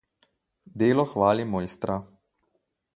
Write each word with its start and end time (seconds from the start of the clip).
Delo 0.83 1.05
hvali 1.11 1.47
mojstra. 1.53 2.03